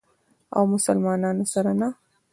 او 0.55 0.63
مسلمانانو 0.73 1.45
سره 1.53 1.71
نه. 1.81 1.89